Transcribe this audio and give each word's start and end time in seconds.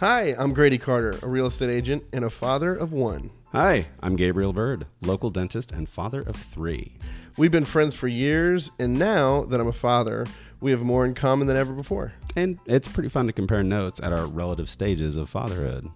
Hi, 0.00 0.34
I'm 0.38 0.54
Grady 0.54 0.78
Carter, 0.78 1.18
a 1.22 1.28
real 1.28 1.44
estate 1.44 1.68
agent 1.68 2.04
and 2.10 2.24
a 2.24 2.30
father 2.30 2.74
of 2.74 2.94
one. 2.94 3.28
Hi, 3.52 3.88
I'm 4.02 4.16
Gabriel 4.16 4.54
Bird, 4.54 4.86
local 5.02 5.28
dentist 5.28 5.72
and 5.72 5.86
father 5.86 6.22
of 6.22 6.36
three. 6.36 6.96
We've 7.36 7.50
been 7.50 7.66
friends 7.66 7.94
for 7.94 8.08
years, 8.08 8.70
and 8.78 8.98
now 8.98 9.42
that 9.42 9.60
I'm 9.60 9.66
a 9.66 9.74
father, 9.74 10.24
we 10.58 10.70
have 10.70 10.80
more 10.80 11.04
in 11.04 11.12
common 11.12 11.48
than 11.48 11.58
ever 11.58 11.74
before. 11.74 12.14
And 12.34 12.58
it's 12.64 12.88
pretty 12.88 13.10
fun 13.10 13.26
to 13.26 13.34
compare 13.34 13.62
notes 13.62 14.00
at 14.02 14.10
our 14.10 14.24
relative 14.24 14.70
stages 14.70 15.18
of 15.18 15.28
fatherhood. 15.28 15.90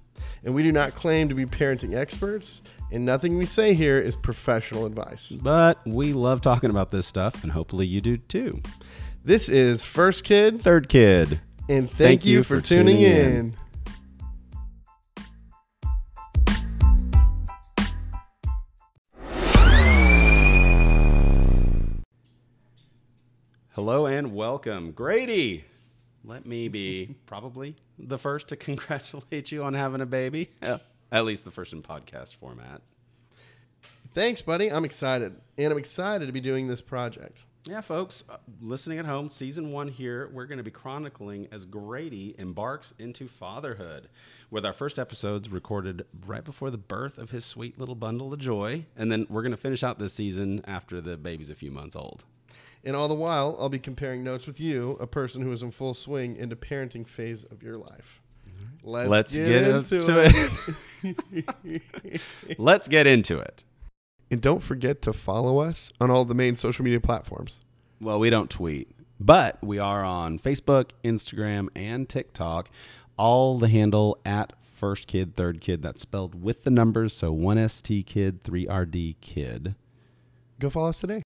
And 0.44 0.54
we 0.54 0.62
do 0.62 0.70
not 0.70 0.94
claim 0.94 1.30
to 1.30 1.34
be 1.34 1.46
parenting 1.46 1.96
experts, 1.96 2.60
and 2.92 3.06
nothing 3.06 3.38
we 3.38 3.46
say 3.46 3.72
here 3.72 3.98
is 3.98 4.16
professional 4.16 4.84
advice. 4.84 5.30
But 5.30 5.80
we 5.86 6.12
love 6.12 6.42
talking 6.42 6.68
about 6.68 6.90
this 6.90 7.06
stuff, 7.06 7.42
and 7.42 7.52
hopefully 7.52 7.86
you 7.86 8.02
do 8.02 8.18
too. 8.18 8.60
This 9.24 9.48
is 9.48 9.82
First 9.82 10.24
Kid, 10.24 10.60
Third 10.60 10.90
kid. 10.90 11.40
and 11.70 11.90
thank, 11.90 12.26
you, 12.26 12.42
for, 12.42 12.60
tuning, 12.60 13.00
in. 13.00 13.54
Hello 23.86 24.06
and 24.06 24.34
welcome. 24.34 24.92
Grady, 24.92 25.66
let 26.24 26.46
me 26.46 26.68
be 26.68 27.16
probably 27.26 27.76
the 27.98 28.16
first 28.16 28.48
to 28.48 28.56
congratulate 28.70 29.52
you 29.52 29.62
on 29.62 29.74
having 29.74 30.00
a 30.00 30.06
baby. 30.06 30.50
Yeah, 30.62 30.78
At 31.12 31.26
least 31.26 31.44
the 31.44 31.50
first 31.50 31.74
in 31.74 31.82
podcast 31.82 32.34
format. 32.36 32.80
Thanks, 34.14 34.40
buddy. 34.40 34.72
I'm 34.72 34.86
excited, 34.86 35.36
and 35.58 35.70
I'm 35.70 35.76
excited 35.76 36.24
to 36.24 36.32
be 36.32 36.40
doing 36.40 36.66
this 36.66 36.80
project. 36.80 37.44
Yeah, 37.66 37.82
folks, 37.82 38.24
uh, 38.30 38.38
listening 38.62 39.00
at 39.00 39.04
home, 39.04 39.28
season 39.28 39.70
one 39.70 39.88
here, 39.88 40.30
we're 40.32 40.46
going 40.46 40.56
to 40.56 40.64
be 40.64 40.70
chronicling 40.70 41.48
as 41.52 41.66
Grady 41.66 42.34
embarks 42.38 42.94
into 42.98 43.28
fatherhood, 43.28 44.08
with 44.50 44.64
our 44.64 44.72
first 44.72 44.98
episodes 44.98 45.50
recorded 45.50 46.06
right 46.26 46.42
before 46.42 46.70
the 46.70 46.78
birth 46.78 47.18
of 47.18 47.32
his 47.32 47.44
sweet 47.44 47.78
little 47.78 47.96
bundle 47.96 48.32
of 48.32 48.38
joy. 48.38 48.86
And 48.96 49.12
then 49.12 49.26
we're 49.28 49.42
going 49.42 49.50
to 49.52 49.58
finish 49.58 49.84
out 49.84 49.98
this 49.98 50.14
season 50.14 50.62
after 50.66 51.02
the 51.02 51.18
baby's 51.18 51.50
a 51.50 51.54
few 51.54 51.70
months 51.70 51.94
old. 51.94 52.24
And 52.84 52.94
all 52.94 53.08
the 53.08 53.14
while, 53.14 53.56
I'll 53.58 53.68
be 53.68 53.78
comparing 53.78 54.22
notes 54.22 54.46
with 54.46 54.60
you, 54.60 54.98
a 55.00 55.06
person 55.06 55.42
who 55.42 55.52
is 55.52 55.62
in 55.62 55.70
full 55.70 55.94
swing 55.94 56.36
into 56.36 56.54
the 56.54 56.66
parenting 56.66 57.06
phase 57.06 57.44
of 57.44 57.62
your 57.62 57.78
life. 57.78 58.20
Let's, 58.82 59.08
Let's 59.08 59.36
get, 59.36 59.46
get 59.46 59.66
into 59.68 59.96
into 59.96 60.60
it. 61.02 62.20
Let's 62.58 62.86
get 62.88 63.06
into 63.06 63.38
it. 63.38 63.64
and 64.30 64.40
don't 64.42 64.62
forget 64.62 65.00
to 65.02 65.12
follow 65.14 65.58
us 65.60 65.90
on 66.00 66.10
all 66.10 66.24
the 66.26 66.34
main 66.34 66.54
social 66.56 66.84
media 66.84 67.00
platforms. 67.00 67.62
Well, 68.00 68.18
we 68.18 68.28
don't 68.28 68.50
tweet, 68.50 68.90
but 69.18 69.62
we 69.62 69.78
are 69.78 70.04
on 70.04 70.38
Facebook, 70.38 70.90
Instagram, 71.02 71.68
and 71.74 72.06
TikTok. 72.08 72.68
All 73.16 73.58
the 73.58 73.68
handle 73.68 74.18
at 74.26 74.52
First 74.60 75.06
Kid, 75.06 75.34
Third 75.36 75.60
Kid. 75.62 75.82
That's 75.82 76.02
spelled 76.02 76.42
with 76.42 76.64
the 76.64 76.70
numbers. 76.70 77.14
So 77.14 77.32
one 77.32 77.66
ST 77.68 78.04
Kid, 78.06 78.42
three 78.42 78.68
RD 78.68 79.20
Kid. 79.22 79.76
Go 80.58 80.68
follow 80.68 80.88
us 80.90 81.00
today. 81.00 81.22